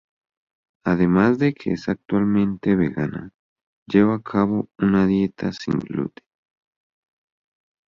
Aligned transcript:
Además 0.83 1.37
de 1.37 1.53
que 1.53 1.73
es 1.73 1.87
actualmente 1.87 2.75
vegana, 2.75 3.35
lleva 3.85 4.15
a 4.15 4.21
cabo 4.23 4.67
una 4.79 5.05
dieta 5.05 5.51
sin 5.53 5.77
gluten. 5.77 6.25